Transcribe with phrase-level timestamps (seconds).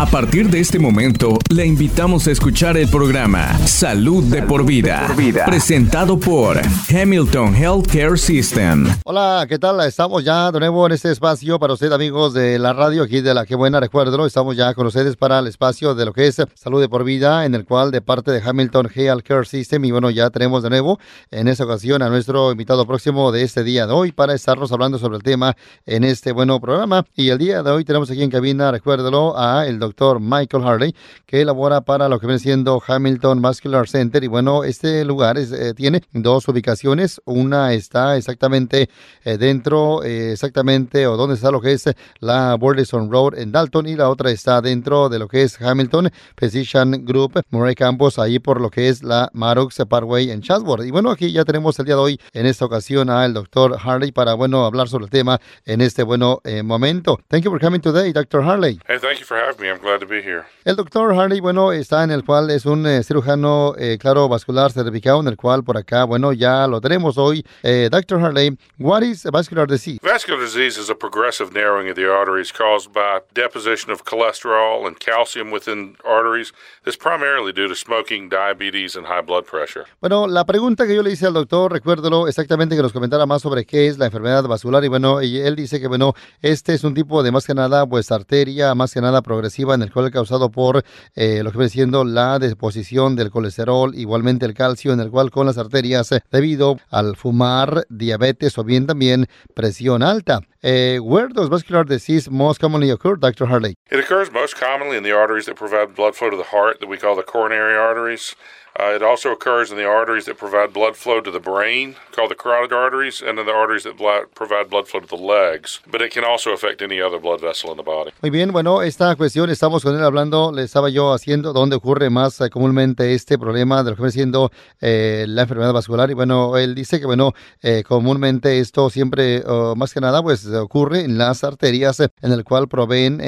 [0.00, 5.06] A partir de este momento, le invitamos a escuchar el programa Salud de por vida,
[5.44, 8.86] presentado por Hamilton Healthcare System.
[9.04, 9.78] Hola, ¿qué tal?
[9.86, 13.34] Estamos ya de nuevo en este espacio para ustedes, amigos de la radio, aquí de
[13.34, 16.42] la que buena, recuerdo, estamos ya con ustedes para el espacio de lo que es
[16.54, 20.08] Salud de por vida, en el cual de parte de Hamilton Healthcare System, y bueno,
[20.08, 20.98] ya tenemos de nuevo
[21.30, 24.98] en esta ocasión a nuestro invitado próximo de este día de hoy para estarnos hablando
[24.98, 27.04] sobre el tema en este bueno programa.
[27.14, 30.64] Y el día de hoy tenemos aquí en cabina, recuérdelo, a el doctor doctor Michael
[30.64, 30.94] Harley,
[31.26, 34.22] que elabora para lo que viene siendo Hamilton Muscular Center.
[34.22, 37.20] Y bueno, este lugar eh, tiene dos ubicaciones.
[37.24, 38.88] Una está exactamente
[39.24, 41.84] eh, dentro, eh, exactamente, o donde está lo que es
[42.20, 46.10] la Burleson Road en Dalton, y la otra está dentro de lo que es Hamilton
[46.36, 50.84] Physician Group, Murray Campos, ahí por lo que es la Marux Parkway en Chatsworth.
[50.84, 54.12] Y bueno, aquí ya tenemos el día de hoy, en esta ocasión, al doctor Harley
[54.12, 57.18] para, bueno, hablar sobre el tema en este bueno momento.
[57.28, 58.40] Thank you for coming today, Dr.
[58.42, 58.78] Harley.
[58.86, 59.79] Hey, thank you for having me.
[59.80, 60.44] Glad to be here.
[60.64, 64.70] El doctor Harley, bueno, está en el cual es un eh, cirujano eh, claro vascular
[64.70, 67.44] certificado, en el cual por acá, bueno, ya lo tenemos hoy.
[67.62, 68.20] Eh, Dr.
[68.20, 69.98] Harley, what is vascular disease?
[70.02, 74.98] Vascular disease is a progressive narrowing of the arteries caused by deposition of cholesterol and
[74.98, 76.52] calcium within arteries.
[76.84, 79.86] This primarily due to smoking, diabetes, and high blood pressure.
[80.00, 83.42] Bueno, la pregunta que yo le hice al doctor, recuérdelo exactamente que nos comentara más
[83.42, 86.94] sobre qué es la enfermedad vascular y bueno, él dice que bueno, este es un
[86.94, 90.50] tipo de más que nada, pues arteria, más que nada progresiva en el cual causado
[90.50, 95.10] por eh, lo que viene siendo la deposición del colesterol, igualmente el calcio, en el
[95.10, 100.40] cual con las arterias eh, debido al fumar, diabetes o bien también presión alta.
[100.62, 103.46] Uh, where does vascular disease most commonly occur, Dr.
[103.46, 103.76] Harley?
[103.90, 106.86] It occurs most commonly in the arteries that provide blood flow to the heart that
[106.86, 108.36] we call the coronary arteries.
[108.78, 112.30] Uh, it also occurs in the arteries that provide blood flow to the brain, called
[112.30, 113.96] the carotid arteries, and in the arteries that
[114.34, 115.80] provide blood flow to the legs.
[115.90, 118.12] But it can also affect any other blood vessel in the body.
[118.22, 122.10] Muy bien, bueno, esta cuestión estamos con él hablando, le estaba yo haciendo dónde ocurre
[122.10, 126.08] más eh, comúnmente este problema de lo que viene siendo eh, la enfermedad vascular.
[126.10, 129.42] Y bueno, él dice que, bueno, eh, comúnmente esto siempre,
[129.76, 133.20] más que nada, pues ocurre en las arterias en el cual proveen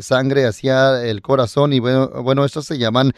[0.00, 1.72] sangre hacia el corazón.
[1.72, 3.12] Y bueno, bueno estos se llaman,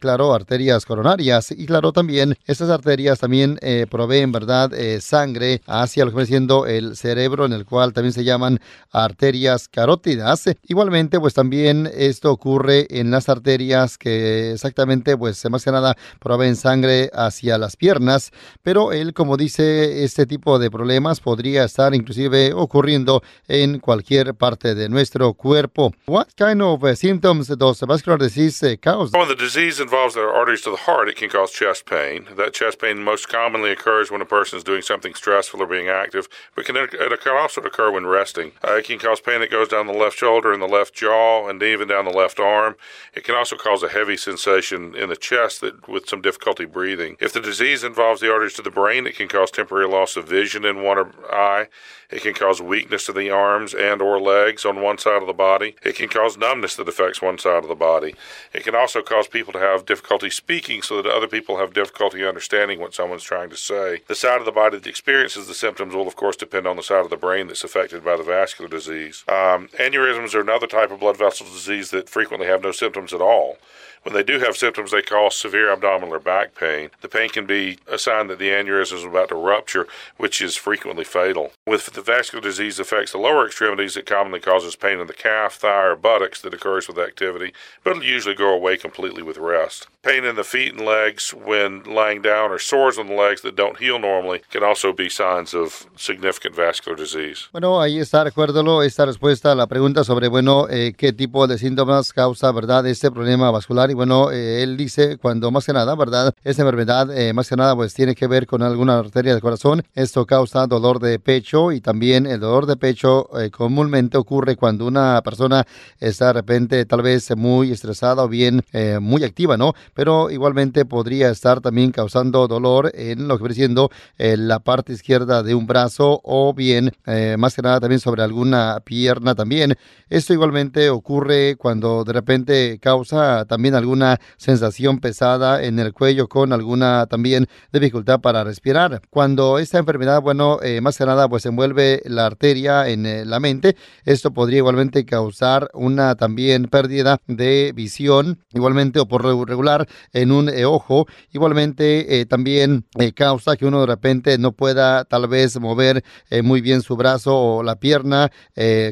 [0.00, 6.04] claro, arterias coronarias y claro, también estas arterias también eh, proveen, ¿verdad?, eh, sangre hacia
[6.04, 8.60] lo que viene siendo el cerebro, en el cual también se llaman
[8.90, 10.44] arterias carótidas.
[10.66, 16.56] Igualmente, pues también esto ocurre en las arterias que exactamente, pues más que nada, proveen
[16.56, 18.30] sangre hacia las piernas,
[18.62, 24.74] pero él, como dice, este tipo de problemas podría estar inclusive ocurriendo en cualquier parte
[24.74, 25.92] de nuestro cuerpo.
[26.06, 29.12] What kind of uh, symptoms does vascular disease uh, cause?
[29.12, 30.94] Well, the disease involves the arteries to the heart.
[30.94, 32.26] heart, it can cause chest pain.
[32.36, 35.88] That chest pain most commonly occurs when a person is doing something stressful or being
[35.88, 38.52] active, but can, it can also occur when resting.
[38.62, 41.48] Uh, it can cause pain that goes down the left shoulder and the left jaw
[41.48, 42.76] and even down the left arm.
[43.12, 47.16] It can also cause a heavy sensation in the chest that, with some difficulty breathing.
[47.20, 50.28] If the disease involves the arteries to the brain, it can cause temporary loss of
[50.28, 51.66] vision in one eye.
[52.10, 55.32] It can cause weakness to the arms and or legs on one side of the
[55.32, 55.76] body.
[55.84, 58.14] It can cause numbness that affects one side of the body.
[58.52, 62.24] It can also cause people to have difficulty speaking so that other people have difficulty
[62.24, 64.00] understanding what someone's trying to say.
[64.08, 66.82] The side of the body that experiences the symptoms will, of course, depend on the
[66.82, 69.24] side of the brain that's affected by the vascular disease.
[69.28, 73.20] Um, aneurysms are another type of blood vessel disease that frequently have no symptoms at
[73.20, 73.58] all.
[74.04, 77.46] When they do have symptoms they call severe abdominal or back pain, the pain can
[77.46, 79.86] be a sign that the aneurysm is about to rupture,
[80.18, 81.52] which is frequently fatal.
[81.66, 85.54] With the vascular disease affects the lower extremities, it commonly causes pain in the calf,
[85.54, 89.88] thigh, or buttocks that occurs with activity, but it'll usually go away completely with rest.
[90.02, 93.56] Pain in the feet and legs when lying down or sores on the legs that
[93.56, 97.48] don't heal normally can also be signs of significant vascular disease.
[97.52, 101.56] Bueno, ahí está, recuérdalo, esta respuesta a la pregunta sobre, bueno, eh, qué tipo de
[101.56, 105.94] síntomas causa, ¿verdad?, este problema vascular y bueno, eh, él dice cuando más que nada,
[105.94, 106.34] ¿verdad?
[106.42, 109.84] Esta enfermedad eh, más que nada pues tiene que ver con alguna arteria del corazón.
[109.94, 114.84] Esto causa dolor de pecho y también el dolor de pecho eh, comúnmente ocurre cuando
[114.84, 115.64] una persona
[116.00, 118.62] está de repente tal vez muy estresada o bien
[119.00, 119.74] muy activa, ¿no?
[119.94, 125.44] Pero igualmente podría estar también causando dolor en lo que viene siendo la parte izquierda
[125.44, 126.90] de un brazo o bien
[127.38, 129.76] más que nada también sobre alguna pierna también.
[130.08, 136.52] Esto igualmente ocurre cuando de repente causa también alguna sensación pesada en el cuello con
[136.52, 139.02] alguna también dificultad para respirar.
[139.10, 143.76] Cuando esta enfermedad, bueno, eh, más que nada, pues envuelve la arteria en la mente.
[144.04, 150.50] Esto podría igualmente causar una también pérdida de visión, igualmente o por regular en un
[150.64, 151.06] ojo.
[151.32, 156.02] Igualmente también causa que uno de repente no pueda tal vez mover
[156.42, 158.30] muy bien su brazo o la pierna.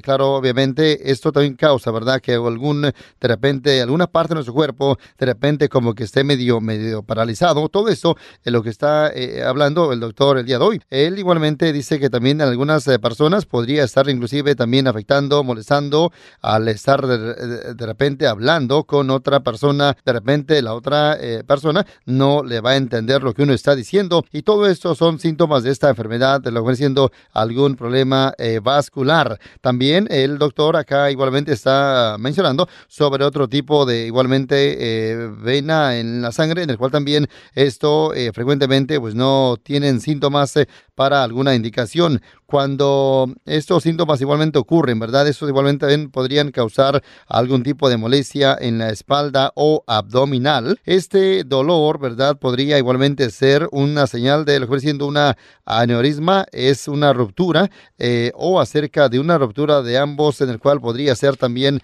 [0.02, 2.20] claro, obviamente esto también causa, ¿verdad?
[2.20, 4.81] Que algún, de repente, alguna parte de nuestro cuerpo,
[5.18, 7.68] de repente como que esté medio, medio paralizado.
[7.68, 10.82] Todo eso es lo que está eh, hablando el doctor el día de hoy.
[10.90, 16.12] Él igualmente dice que también en algunas eh, personas podría estar inclusive también afectando, molestando
[16.40, 19.96] al estar de, repente hablando con otra persona.
[20.04, 23.74] De repente la otra eh, persona no le va a entender lo que uno está
[23.74, 24.24] diciendo.
[24.32, 28.32] Y todo esto son síntomas de esta enfermedad, de lo que siendo algún problema
[28.62, 29.38] vascular.
[29.60, 36.22] También el doctor acá igualmente está mencionando sobre otro tipo de igualmente eh, vena en
[36.22, 41.22] la sangre, en el cual también esto eh, frecuentemente pues no tienen síntomas eh, para
[41.22, 42.22] alguna indicación.
[42.52, 45.26] Cuando estos síntomas igualmente ocurren, ¿verdad?
[45.26, 50.78] Estos igualmente podrían causar algún tipo de molestia en la espalda o abdominal.
[50.84, 52.36] Este dolor, ¿verdad?
[52.36, 57.70] Podría igualmente ser una señal de lo que siendo una aneurisma, es una ruptura
[58.34, 61.80] o acerca de una ruptura de ambos en el cual podría ser también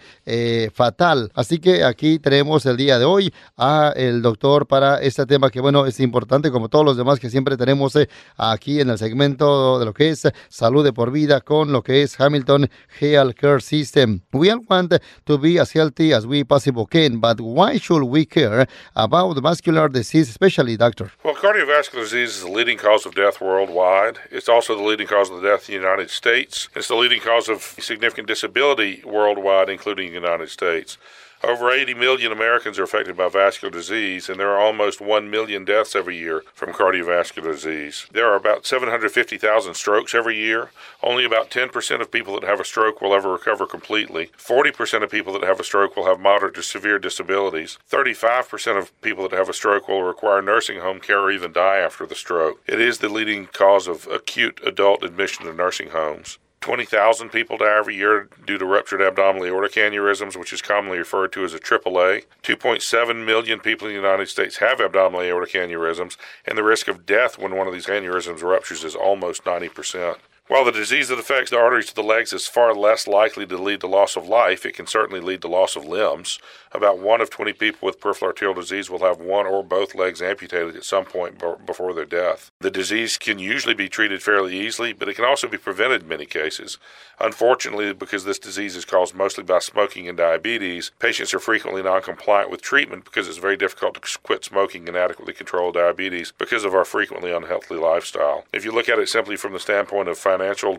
[0.74, 1.30] fatal.
[1.34, 5.62] Así que aquí tenemos el día de hoy a el doctor para este tema que
[5.62, 8.06] bueno es importante como todos los demás que siempre tenemos eh,
[8.36, 10.28] aquí en el segmento de lo que es
[10.58, 12.68] salud de por vida con lo que es Hamilton
[13.00, 14.22] Health Care System.
[14.32, 14.92] We all want
[15.24, 18.66] to be as healthy as we possibly can, but why should we care
[18.96, 21.12] about vascular disease, especially, doctor?
[21.22, 24.18] Well, cardiovascular disease is the leading cause of death worldwide.
[24.32, 26.68] It's also the leading cause of death in the United States.
[26.74, 30.98] It's the leading cause of significant disability worldwide, including the United States.
[31.44, 35.64] Over 80 million Americans are affected by vascular disease, and there are almost 1 million
[35.64, 38.06] deaths every year from cardiovascular disease.
[38.10, 40.72] There are about 750,000 strokes every year.
[41.00, 44.32] Only about 10% of people that have a stroke will ever recover completely.
[44.36, 47.78] 40% of people that have a stroke will have moderate to severe disabilities.
[47.88, 51.78] 35% of people that have a stroke will require nursing home care or even die
[51.78, 52.60] after the stroke.
[52.66, 56.38] It is the leading cause of acute adult admission to nursing homes.
[56.60, 61.32] 20,000 people die every year due to ruptured abdominal aortic aneurysms, which is commonly referred
[61.32, 62.24] to as a AAA.
[62.42, 66.16] 2.7 million people in the United States have abdominal aortic aneurysms,
[66.46, 70.16] and the risk of death when one of these aneurysms ruptures is almost 90%.
[70.48, 73.58] While the disease that affects the arteries of the legs is far less likely to
[73.58, 76.38] lead to loss of life, it can certainly lead to loss of limbs.
[76.72, 80.22] About one of 20 people with peripheral arterial disease will have one or both legs
[80.22, 82.50] amputated at some point before their death.
[82.60, 86.08] The disease can usually be treated fairly easily, but it can also be prevented in
[86.08, 86.78] many cases.
[87.20, 92.50] Unfortunately, because this disease is caused mostly by smoking and diabetes, patients are frequently noncompliant
[92.50, 96.74] with treatment because it's very difficult to quit smoking and adequately control diabetes because of
[96.74, 98.44] our frequently unhealthy lifestyle.
[98.52, 100.18] If you look at it simply from the standpoint of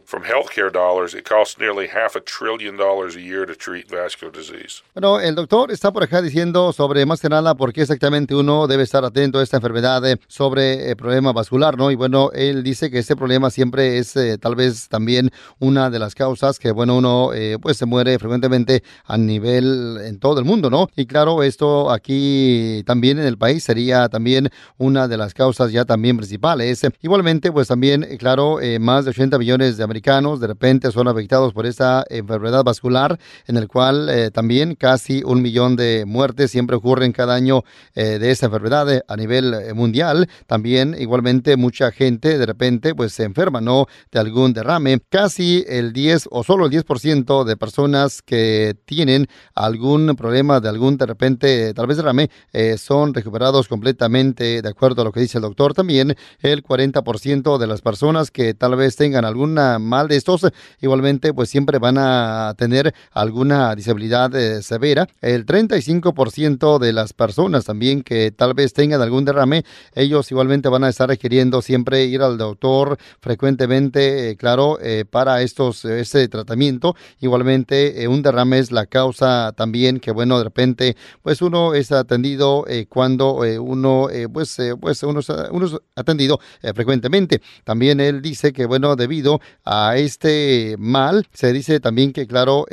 [0.06, 4.32] from healthcare dollars, it costs nearly half a trillion dollars a year to treat vascular
[4.32, 4.84] disease.
[4.94, 8.68] Bueno, el doctor está por acá diciendo sobre más que nada por qué exactamente uno
[8.68, 11.92] debe estar atento a esta enfermedad eh, sobre el eh, problema vascular, ¿no?
[11.92, 16.00] Y bueno, él dice que este problema siempre es eh, tal vez también una de
[16.00, 20.46] las causas que, bueno, uno eh, pues se muere frecuentemente a nivel en todo el
[20.46, 20.88] mundo, ¿no?
[20.96, 25.86] Y claro, esto aquí también en el país sería también una de las causas ya
[25.86, 26.82] también principales.
[27.02, 31.54] Igualmente, pues también, claro, eh, más de 80 millones de americanos de repente son afectados
[31.54, 37.12] por esta enfermedad vascular, en el cual también casi un millón de muertes siempre ocurren
[37.12, 37.64] cada año
[37.96, 40.30] de esta enfermedad a nivel mundial.
[40.46, 43.88] También, igualmente, mucha gente de repente pues se enferma, ¿no?
[44.12, 45.00] De algún derrame.
[45.10, 50.98] Casi el 10 o solo el 10% de personas que tienen algún problema de algún
[50.98, 55.38] de repente, tal vez derrame, eh, son recuperados completamente de acuerdo a lo que dice
[55.38, 55.74] el doctor.
[55.74, 60.48] También el 40% de las personas que tal vez tengan alguna mal de estos,
[60.82, 65.08] igualmente pues siempre van a tener alguna disabilidad eh, severa.
[65.22, 69.64] El 35% de las personas también que tal vez tengan algún derrame,
[69.96, 74.78] ellos igualmente van a estar requiriendo siempre ir al doctor frecuentemente, eh, claro,
[75.10, 76.96] para estos ese tratamiento.
[77.20, 81.92] Igualmente, eh, un derrame es la causa también que, bueno, de repente, pues uno es
[81.92, 86.40] atendido eh, cuando eh, uno, pues, pues uno, uno es atendido
[86.74, 87.42] frecuentemente.
[87.64, 89.29] También él dice que, bueno, debido
[89.66, 92.66] a este mal, se dice también que, claro,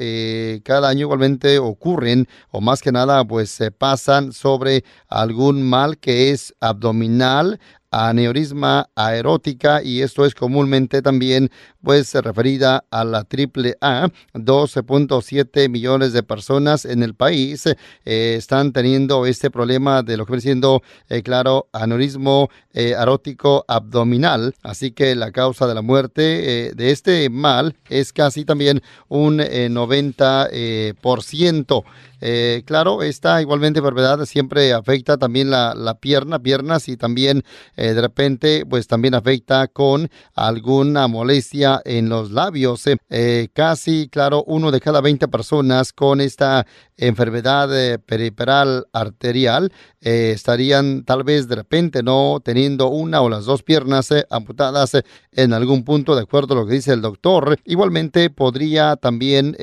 [0.65, 6.31] cada año igualmente ocurren, o más que nada, pues se pasan sobre algún mal que
[6.31, 11.51] es abdominal, aneurisma aerótica y esto es comúnmente también
[11.83, 14.09] pues referida a la triple A.
[14.35, 20.33] 12.7 millones de personas en el país eh, están teniendo este problema de lo que
[20.33, 24.55] viene siendo, eh, claro, aneurismo eh, arótico abdominal.
[24.63, 31.85] Así que la causa de la muerte de este mal es casi también un 90%.
[32.21, 37.45] Eh, claro, esta igualmente enfermedad siempre afecta también la, la pierna, piernas y también
[37.77, 42.85] eh, de repente pues también afecta con alguna molestia en los labios.
[43.09, 46.67] Eh, casi, claro, uno de cada 20 personas con esta
[46.97, 54.09] enfermedad periferal arterial estarían tal vez de repente no teniendo una o las dos piernas
[54.31, 54.93] amputadas
[55.33, 57.59] en algún punto, de acuerdo a lo que dice el doctor.
[57.67, 59.55] Igualmente podría también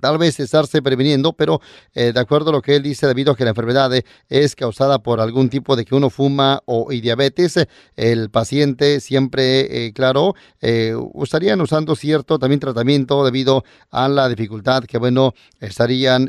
[0.00, 1.60] tal vez estarse previniendo, pero
[1.94, 4.54] eh, de acuerdo a lo que él dice, debido a que la enfermedad eh, es
[4.54, 7.35] causada por algún tipo de que uno fuma o diabetes,
[7.96, 14.98] el paciente siempre, eh, claro, estarían usando cierto también tratamiento debido a la dificultad que,
[14.98, 16.28] bueno, estarían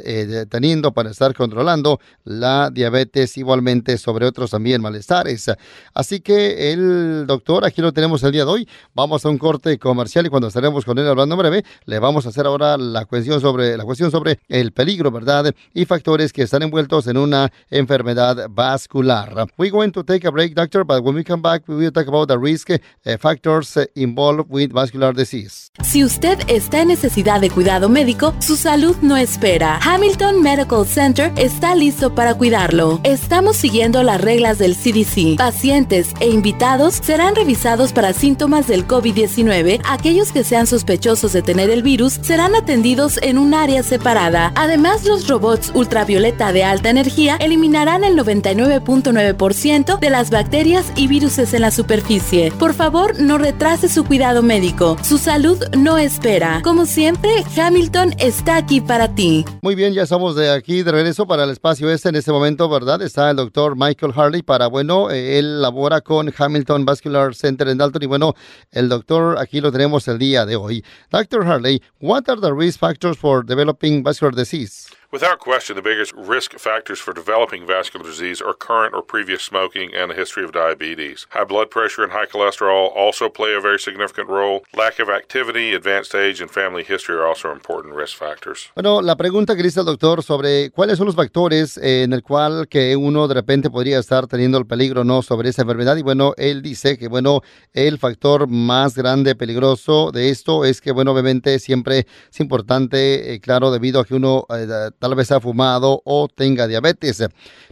[0.49, 5.51] teniendo para estar controlando la diabetes igualmente sobre otros también malestares.
[5.93, 9.77] Así que el doctor, aquí lo tenemos el día de hoy, vamos a un corte
[9.79, 13.41] comercial y cuando estaremos con él hablando breve, le vamos a hacer ahora la cuestión
[13.41, 15.53] sobre la cuestión sobre el peligro, ¿verdad?
[15.73, 19.47] y factores que están envueltos en una enfermedad vascular.
[19.57, 22.07] We're going to take a break, doctor, but when we come back, we will talk
[22.07, 22.77] about the risk uh,
[23.17, 25.71] factors uh, involved with vascular disease.
[25.83, 29.79] Si usted está en necesidad de cuidado médico, su salud no espera.
[29.83, 32.99] Hamilton Medical Center está listo para cuidarlo.
[33.03, 35.37] Estamos siguiendo las reglas del CDC.
[35.37, 39.81] Pacientes e invitados serán revisados para síntomas del COVID-19.
[39.85, 44.51] Aquellos que sean sospechosos de tener el virus serán atendidos en un área separada.
[44.55, 51.37] Además, los robots ultravioleta de alta energía eliminarán el 99.9% de las bacterias y virus
[51.37, 52.51] en la superficie.
[52.57, 54.97] Por favor, no retrase su cuidado médico.
[55.03, 56.61] Su salud no espera.
[56.63, 59.45] Como siempre, Hamilton está aquí para ti.
[59.61, 62.67] Muy bien, ya estamos de aquí de regreso para el espacio este en este momento,
[62.69, 63.01] ¿verdad?
[63.01, 67.77] Está el doctor Michael Harley para, bueno, eh, él labora con Hamilton Vascular Center en
[67.77, 68.33] Dalton y bueno,
[68.71, 70.83] el doctor aquí lo tenemos el día de hoy.
[71.11, 71.45] Dr.
[71.45, 74.87] Harley, what are the risk factors for developing vascular disease?
[75.09, 79.95] Without question, the biggest risk factors for developing vascular disease are current or previous smoking
[79.95, 81.27] and a history of diabetes.
[81.29, 84.65] High blood pressure and high cholesterol also play a very significant role.
[84.75, 88.69] Lack of activity, advanced age, and family history are also important risk factors.
[88.75, 92.67] Bueno, la pregunta que dice el doctor sobre cuáles son los factores en el cual
[92.67, 96.33] que uno de repente podría estar teniendo el peligro no sobre esa enfermedad y bueno,
[96.35, 101.59] él dice que bueno, el factor más grande peligroso de esto es que bueno, obviamente
[101.59, 104.67] siempre es importante, eh, claro, debido a que uno eh,
[104.99, 107.23] tal vez ha fumado o tenga diabetes.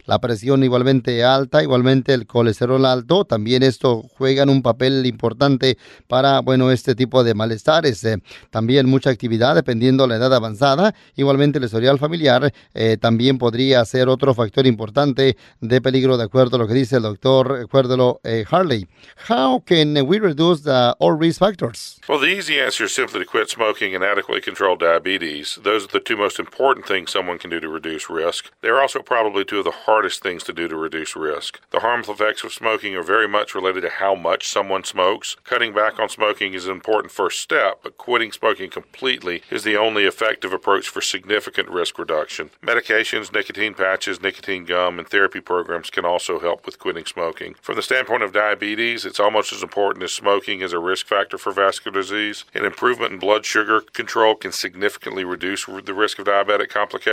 [0.06, 6.40] La presión igualmente alta, igualmente el colesterol alto, también esto juegan un papel importante para,
[6.40, 8.04] bueno, este tipo de malestares.
[8.04, 8.18] Eh,
[8.50, 13.84] también mucha actividad dependiendo de la edad avanzada, igualmente el historial familiar eh, también podría
[13.84, 18.20] ser otro factor importante de peligro de acuerdo a lo que dice el doctor, acuérdelo,
[18.22, 18.86] eh, Harley.
[19.28, 22.00] How can we reduce the all risk factors?
[22.08, 25.58] Well, the easy answer is simply to quit smoking and adequately control diabetes.
[25.62, 28.52] Those are the two most important things someone can do to reduce risk.
[28.60, 31.62] They're also probably two of the hardest things to do to reduce risk.
[31.70, 35.34] The harmful effects of smoking are very much related to how much someone smokes.
[35.42, 39.78] Cutting back on smoking is an important first step, but quitting smoking completely is the
[39.78, 42.50] only effective approach for significant risk reduction.
[42.62, 47.54] Medications, nicotine patches, nicotine gum, and therapy programs can also help with quitting smoking.
[47.62, 51.38] From the standpoint of diabetes, it's almost as important as smoking as a risk factor
[51.38, 52.44] for vascular disease.
[52.52, 57.05] An improvement in blood sugar control can significantly reduce the risk of diabetic complications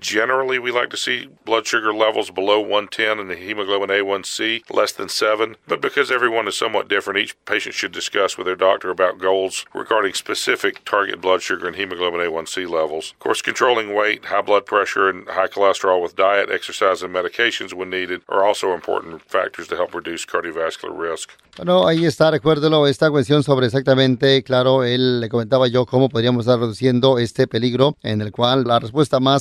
[0.00, 4.92] Generally, we like to see blood sugar levels below 110 and the hemoglobin A1C less
[4.92, 5.56] than 7.
[5.66, 9.66] But because everyone is somewhat different, each patient should discuss with their doctor about goals
[9.74, 13.12] regarding specific target blood sugar and hemoglobin A1C levels.
[13.12, 17.74] Of course, controlling weight, high blood pressure, and high cholesterol with diet, exercise, and medications
[17.74, 21.30] when needed are also important factors to help reduce cardiovascular risk.
[21.56, 26.46] Bueno, ahí está, recuérdelo, esta cuestión sobre exactamente, claro, él le comentaba yo cómo podríamos
[26.46, 29.31] estar reduciendo este peligro en el cual la respuesta más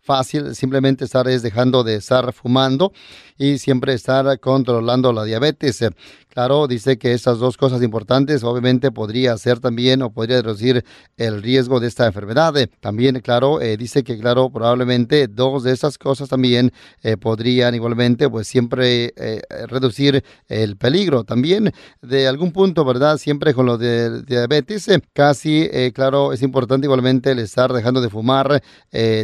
[0.00, 2.92] fácil simplemente estar es dejando de estar fumando
[3.38, 5.84] y siempre estar controlando la diabetes.
[6.30, 10.84] Claro, dice que estas dos cosas importantes obviamente podría ser también o podría reducir
[11.16, 12.54] el riesgo de esta enfermedad.
[12.80, 16.72] También, claro, eh, dice que, claro, probablemente dos de esas cosas también
[17.02, 21.24] eh, podrían igualmente, pues siempre eh, reducir el peligro.
[21.24, 23.18] También, de algún punto, ¿verdad?
[23.18, 28.62] Siempre con lo de diabetes, casi, claro, es importante igualmente el estar dejando de fumar.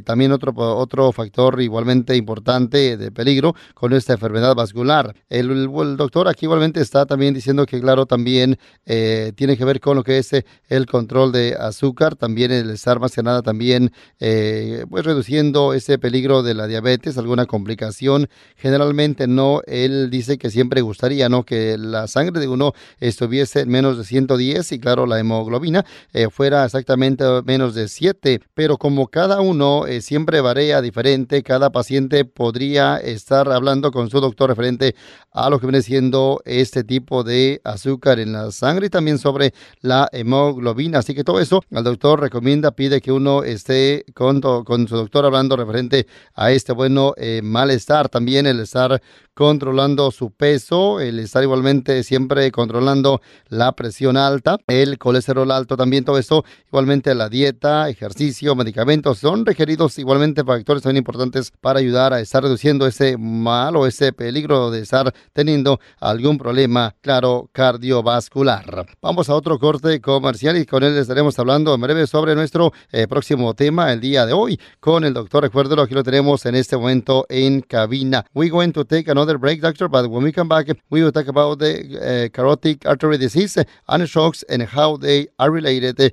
[0.04, 5.14] también otro, otro factor igualmente importante de peligro con esta enfermedad vascular.
[5.28, 9.96] El, el doctor aquí igualmente está también diciendo que, claro, también tiene que ver con
[9.96, 10.30] lo que es
[10.68, 15.98] el control de azúcar, también el estar más que nada también eh, pues reduciendo ese
[15.98, 18.28] peligro de la diabetes, alguna complicación.
[18.56, 23.68] Generalmente no, él dice que siempre gustaría no que la sangre de uno estuviese en
[23.68, 29.08] menos de 110 y claro la hemoglobina eh, fuera exactamente menos de 7, pero como
[29.08, 34.94] cada uno eh, siempre varía diferente, cada paciente podría estar hablando con su doctor referente
[35.32, 39.52] a lo que viene siendo este tipo de azúcar en la sangre y también sobre
[39.80, 40.98] la hemoglobina.
[40.98, 45.56] Así que todo eso el doctor recomienda, pide que uno esté con, su doctor hablando
[45.56, 48.08] referente a este bueno eh, malestar.
[48.08, 49.00] También el estar
[49.36, 56.06] controlando su peso, el estar igualmente siempre controlando la presión alta, el colesterol alto también,
[56.06, 62.14] todo eso, igualmente la dieta, ejercicio, medicamentos, son requeridos igualmente factores también importantes para ayudar
[62.14, 68.86] a estar reduciendo ese mal o ese peligro de estar teniendo algún problema, claro, cardiovascular.
[69.00, 73.06] Vamos a otro corte comercial y con él estaremos hablando en breve sobre nuestro eh,
[73.06, 76.76] próximo tema el día de hoy con el doctor, recuerdo aquí lo tenemos en este
[76.76, 78.24] momento en cabina.
[78.34, 79.88] We going to take another break, doctor.
[79.88, 84.08] But when we come back, we will talk about the uh, carotid artery disease and
[84.08, 86.12] shocks and how they are related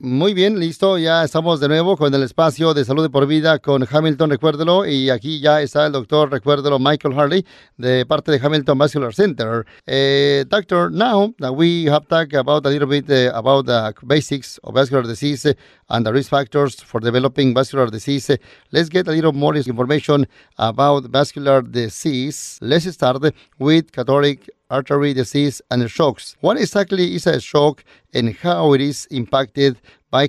[0.00, 0.98] Muy bien, listo.
[0.98, 4.86] Ya estamos de nuevo con el espacio de salud por vida con Hamilton, recuérdelo.
[4.86, 7.44] Y aquí ya está el doctor, recuérdelo, Michael Harley,
[7.76, 9.66] de parte de Hamilton Vascular Center.
[9.86, 14.58] Eh, doctor, now that we have talked about a little bit uh, about the basics
[14.62, 15.44] of vascular disease
[15.88, 18.38] and the risk factors for developing vascular disease,
[18.70, 20.26] let's get a little more information
[20.58, 22.58] about vascular disease.
[22.62, 26.36] Let's start with Catholic artery disease and shocks.
[26.40, 27.84] What exactly is a shock
[28.16, 29.76] and how it is impacted
[30.10, 30.28] by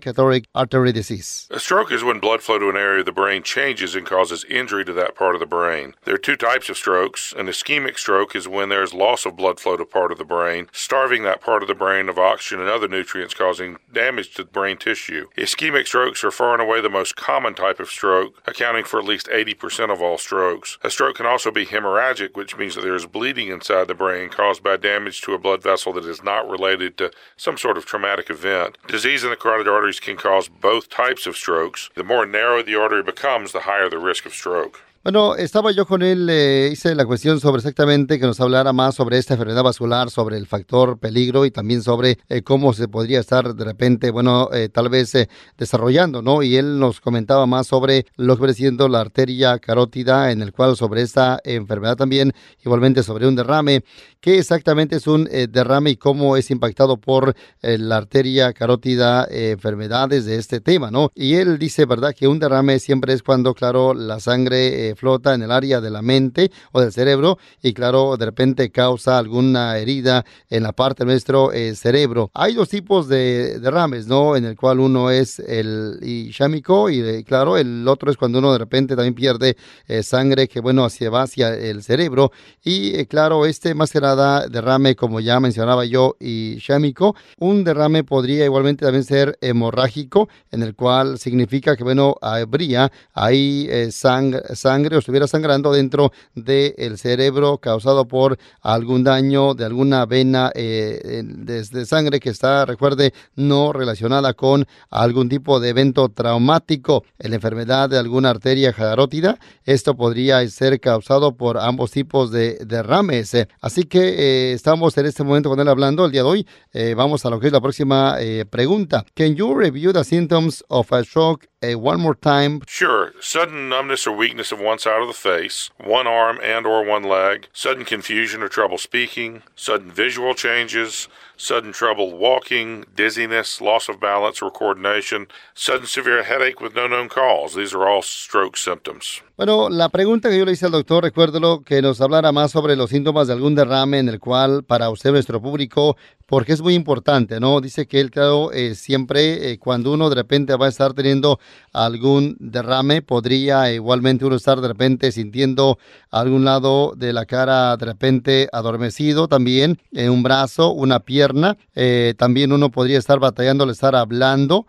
[0.55, 1.47] artery disease.
[1.51, 4.43] A stroke is when blood flow to an area of the brain changes and causes
[4.49, 5.93] injury to that part of the brain.
[6.03, 7.33] There are two types of strokes.
[7.37, 10.25] An ischemic stroke is when there is loss of blood flow to part of the
[10.25, 14.43] brain, starving that part of the brain of oxygen and other nutrients, causing damage to
[14.43, 15.27] the brain tissue.
[15.37, 19.05] Ischemic strokes are far and away the most common type of stroke, accounting for at
[19.05, 20.77] least 80% of all strokes.
[20.83, 24.29] A stroke can also be hemorrhagic, which means that there is bleeding inside the brain
[24.29, 27.85] caused by damage to a blood vessel that is not related to some sort of
[27.85, 28.77] traumatic event.
[28.87, 31.89] Disease in the carotid arteries can cause both types of strokes.
[31.95, 34.81] The more narrow the artery becomes, the higher the risk of stroke.
[35.03, 38.95] Bueno, estaba yo con él, eh, hice la cuestión sobre exactamente que nos hablara más
[38.95, 43.19] sobre esta enfermedad vascular, sobre el factor peligro y también sobre eh, cómo se podría
[43.19, 46.43] estar de repente, bueno, eh, tal vez eh, desarrollando, ¿no?
[46.43, 50.75] Y él nos comentaba más sobre lo que viene la arteria carótida, en el cual
[50.75, 52.33] sobre esta enfermedad también,
[52.65, 53.83] igualmente sobre un derrame,
[54.19, 60.37] qué exactamente es un derrame y cómo es impactado por la arteria carótida, enfermedades de
[60.37, 61.11] este tema, ¿no?
[61.15, 62.13] Y él dice, ¿verdad?
[62.13, 66.01] Que un derrame siempre es cuando, claro, la sangre flota en el área de la
[66.01, 71.11] mente o del cerebro y claro, de repente causa alguna herida en la parte de
[71.11, 72.31] nuestro eh, cerebro.
[72.33, 74.35] Hay dos tipos de derrames, ¿no?
[74.35, 78.51] En el cual uno es el ishámico y eh, claro, el otro es cuando uno
[78.51, 82.31] de repente también pierde eh, sangre que bueno, hacia, va hacia el cerebro
[82.63, 89.03] y claro, este más derrame como ya mencionaba yo ishámico, un derrame podría igualmente también
[89.03, 94.41] ser hemorrágico en el cual significa que bueno, habría ahí sangre,
[94.77, 101.23] sangre o estuviera sangrando dentro del cerebro causado por algún daño de alguna vena eh,
[101.25, 107.89] de, sangre que está, recuerde, no relacionada con algún tipo de evento traumático, la enfermedad
[107.89, 109.39] de alguna arteria carótida.
[109.63, 113.35] Esto podría ser causado por ambos tipos de derrames.
[113.59, 116.47] Así que eh, estamos en este momento con él hablando el día de hoy.
[116.71, 118.15] Eh, vamos a lo que es la próxima
[118.51, 119.03] pregunta.
[119.15, 122.61] Can you review the symptoms of a shock uh, one more time?
[122.67, 123.13] Sure.
[123.19, 127.03] Sudden numbness or weakness of one side of the face, one arm and or one
[127.03, 133.99] leg, sudden confusion or trouble speaking, sudden visual changes, sudden trouble walking, dizziness, loss of
[133.99, 137.55] balance or coordination, sudden severe headache with no known cause.
[137.55, 139.21] These are all stroke symptoms.
[139.37, 142.75] Bueno, la pregunta que yo le hice al doctor, recuérdelo, que nos hablara más sobre
[142.75, 145.95] los síntomas de algún derrame en el cual para usted, nuestro público,
[146.27, 147.61] porque es muy importante, ¿no?
[147.61, 151.39] Dice que él, claro, eh, siempre eh, cuando uno de repente va a estar teniendo
[151.71, 155.79] algún derrame, podría igualmente uno estar de repente sintiendo
[156.11, 162.13] algún lado de la cara de repente adormecido también, en un brazo, una pierna, eh,
[162.17, 164.67] también uno podría estar batallando al estar hablando.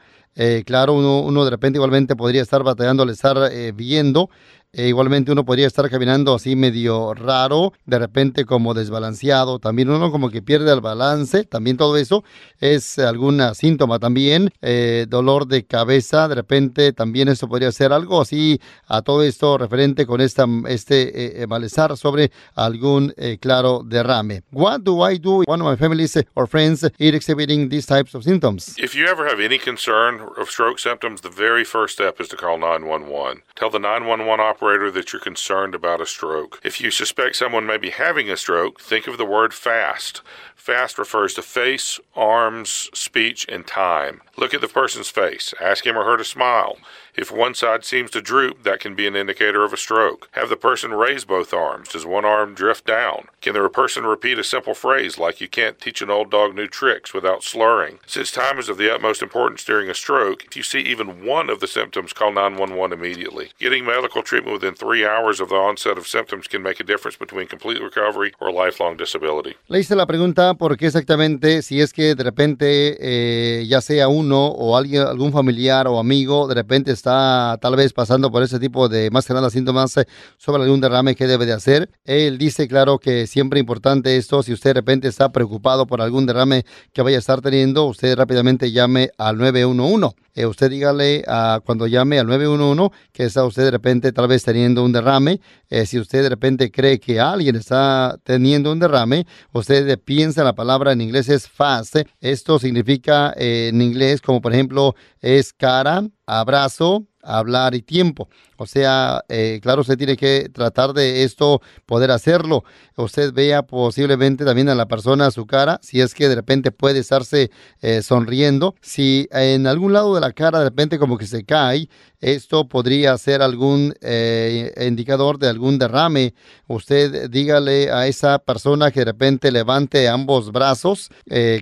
[0.64, 3.36] claro, uno, uno, de repente igualmente podría estar batallando al estar
[3.74, 4.30] viendo
[4.72, 10.12] e igualmente uno podría estar caminando así medio raro, de repente como desbalanceado, también uno
[10.12, 12.22] como que pierde el balance, también todo eso
[12.60, 18.20] es algún síntoma también, eh, dolor de cabeza, de repente también eso podría ser algo
[18.20, 24.42] así a todo esto referente con esta, este eh, malestar sobre algún eh, claro derrame.
[24.52, 25.44] What do I do?
[25.46, 28.76] One of my families or friends is exhibiting these types of symptoms.
[28.78, 32.36] If you ever have any concern of stroke symptoms, the very first step is to
[32.36, 33.42] call 911.
[33.56, 36.60] Tell the 911 operator operator that you're concerned about a stroke.
[36.64, 40.20] If you suspect someone may be having a stroke, think of the word fast.
[40.56, 44.20] Fast refers to face, arms, speech, and time.
[44.36, 45.54] Look at the person's face.
[45.60, 46.78] Ask him or her to smile.
[47.18, 50.28] If one side seems to droop, that can be an indicator of a stroke.
[50.34, 51.88] Have the person raise both arms.
[51.88, 53.26] Does one arm drift down?
[53.40, 56.68] Can the person repeat a simple phrase like you can't teach an old dog new
[56.68, 57.98] tricks without slurring?
[58.06, 61.50] Since time is of the utmost importance during a stroke, if you see even one
[61.50, 63.50] of the symptoms, call 911 immediately.
[63.58, 67.16] Getting medical treatment within three hours of the onset of symptoms can make a difference
[67.16, 69.56] between complete recovery or lifelong disability.
[69.66, 74.06] Le hice la pregunta por qué exactamente, si es que de repente, eh, ya sea
[74.06, 78.58] uno o alguien, algún familiar o amigo, de repente está tal vez pasando por ese
[78.58, 81.90] tipo de más que nada síntomas eh, sobre algún derrame que debe de hacer.
[82.04, 86.26] Él dice, claro, que siempre importante esto, si usted de repente está preocupado por algún
[86.26, 90.14] derrame que vaya a estar teniendo, usted rápidamente llame al 911.
[90.38, 91.24] Eh, usted dígale
[91.64, 95.40] cuando llame al 911 que está usted de repente tal vez teniendo un derrame.
[95.68, 100.44] Eh, si usted de repente cree que alguien está teniendo un derrame, usted piensa en
[100.44, 101.96] la palabra en inglés es fast.
[102.20, 108.28] Esto significa en inglés como por ejemplo es cara, abrazo, hablar y tiempo.
[108.60, 112.64] O sea, eh, claro, usted tiene que tratar de esto, poder hacerlo.
[112.96, 116.72] Usted vea posiblemente también a la persona a su cara, si es que de repente
[116.72, 118.74] puede estarse eh, sonriendo.
[118.80, 121.88] Si en algún lado de la cara de repente como que se cae,
[122.20, 126.34] esto podría ser algún eh, indicador de algún derrame.
[126.66, 131.10] Usted dígale a esa persona que de repente levante ambos brazos,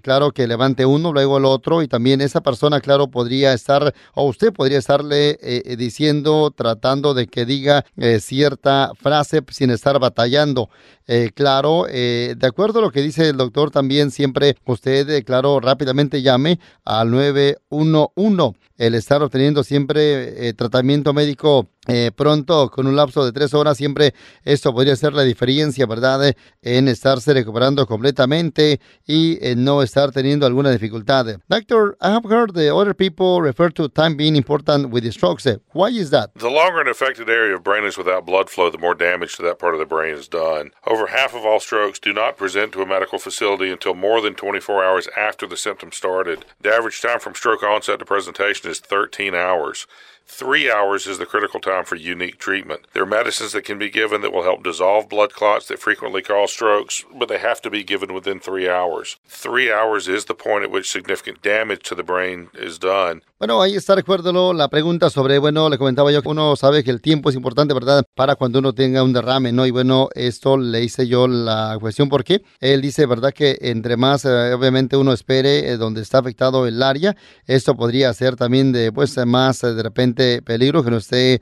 [0.02, 4.24] claro que levante uno, luego el otro, y también esa persona, claro, podría estar, o
[4.24, 5.38] usted podría estarle
[5.76, 10.68] diciendo, tratando de que diga eh, cierta frase sin estar batallando.
[11.06, 15.60] Eh, claro, eh, de acuerdo a lo que dice el doctor, también siempre usted, claro,
[15.60, 18.58] rápidamente llame al 911.
[18.76, 24.14] El estar obteniendo siempre tratamiento médico eh, pronto, con un lapso de tres horas, siempre
[24.44, 26.35] esto podría ser la diferencia, ¿verdad?
[26.62, 31.27] En estarse recuperando completamente y en no estar teniendo alguna dificultad.
[31.49, 35.46] Doctor, I have heard the other people refer to time being important with the strokes.
[35.72, 36.31] Why is that?
[36.35, 39.42] The longer an affected area of brain is without blood flow, the more damage to
[39.42, 40.70] that part of the brain is done.
[40.87, 44.35] Over half of all strokes do not present to a medical facility until more than
[44.35, 46.44] 24 hours after the symptoms started.
[46.61, 49.87] The average time from stroke onset to presentation is 13 hours.
[50.28, 52.80] Three hours is the critical time for unique treatment.
[52.92, 56.20] There are medicines that can be given that will help dissolve blood clots that frequently
[56.20, 59.18] cause strokes, but they have to be given within three hours.
[59.28, 63.22] Three hours is the point at which significant damage to the brain is done.
[63.38, 66.90] Bueno, ahí está, recuérdalo, la pregunta sobre, bueno, le comentaba yo que uno sabe que
[66.90, 68.02] el tiempo es importante, ¿verdad?
[68.14, 69.66] Para cuando uno tenga un derrame, ¿no?
[69.66, 73.34] Y bueno, esto le hice yo la cuestión porque él dice, ¿verdad?
[73.34, 77.14] Que entre más, eh, obviamente, uno espere eh, donde está afectado el área,
[77.46, 81.40] esto podría ser también de, pues, más eh, de repente peligro que no esté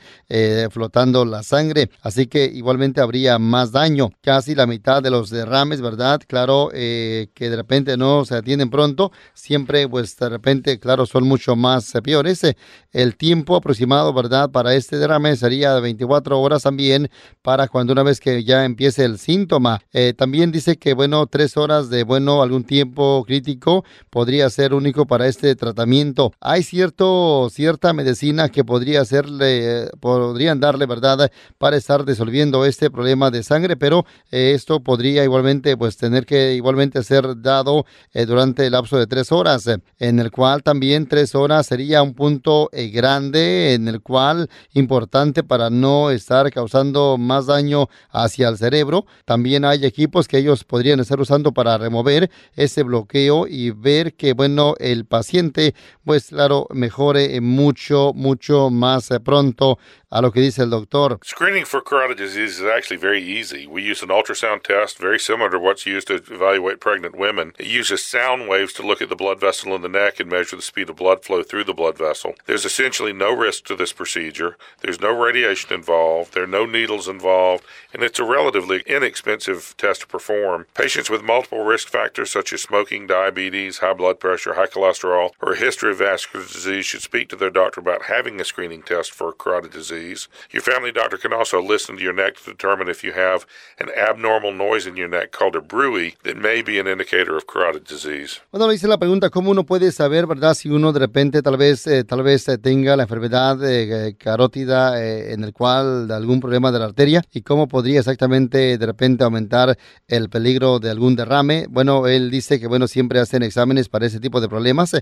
[0.70, 1.90] flotando la sangre.
[2.02, 4.10] Así que igualmente habría más daño.
[4.22, 6.20] Casi la mitad de los derrames, ¿verdad?
[6.26, 11.56] Claro, que de repente no se atienden pronto, siempre, pues, de repente, claro, son mucho
[11.56, 12.26] más peor.
[12.26, 12.56] Ese,
[12.92, 14.50] el tiempo aproximado, ¿verdad?
[14.50, 17.10] Para este derrame sería de 24 horas también
[17.42, 19.80] para cuando una vez que ya empiece el síntoma.
[19.92, 25.06] Eh, también dice que, bueno, tres horas de, bueno, algún tiempo crítico podría ser único
[25.06, 26.32] para este tratamiento.
[26.40, 33.30] Hay cierto, cierta medicina que podría hacerle, podrían darle, ¿verdad?, para estar disolviendo este problema
[33.30, 38.66] de sangre, pero eh, esto podría igualmente, pues, tener que igualmente ser dado eh, durante
[38.66, 42.88] el lapso de tres horas, en el cual también tres horas sería un punto eh,
[42.88, 49.06] grande, en el cual importante para no estar causando más daño hacia el cerebro.
[49.24, 54.32] También hay equipos que ellos podrían estar usando para remover ese bloqueo y ver que,
[54.32, 55.74] bueno, el paciente,
[56.04, 59.78] pues claro, mejore mucho, mucho más pronto
[60.14, 61.18] a lo que dice el doctor.
[61.24, 63.66] Screening for carotid disease is actually very easy.
[63.66, 67.52] We use an ultrasound test very similar to what's used to evaluate pregnant women.
[67.58, 70.54] It uses sound waves to look at the blood vessel in the neck and measure
[70.54, 72.36] the speed of blood flow through the blood vessel.
[72.46, 74.56] There's essentially no risk to this procedure.
[74.82, 76.32] There's no radiation involved.
[76.32, 80.66] There are no needles involved, and it's a relatively inexpensive test to perform.
[80.74, 85.54] Patients with multiple risk factors such as smoking, diabetes, high blood pressure, high cholesterol, or
[85.54, 89.10] a history of vascular disease should speak to their doctor about having a screening test
[89.10, 90.28] for carotid disease disease.
[90.52, 93.46] Your family doctor can also listen to your neck to determine if you have
[93.78, 97.46] an abnormal noise in your neck called a bruit that may be an indicator of
[97.46, 98.40] carotid disease.
[98.50, 100.54] Bueno, hice la pregunta cómo uno puede saber, ¿verdad?
[100.54, 105.02] Si uno de repente tal vez eh, tal vez eh, tenga la enfermedad eh, carótida
[105.02, 109.24] eh, en el cual algún problema de la arteria y cómo podría exactamente de repente
[109.24, 109.76] aumentar
[110.08, 111.66] el peligro de algún derrame.
[111.68, 114.92] Bueno, él dice que bueno, siempre hacen exámenes para ese tipo de problemas.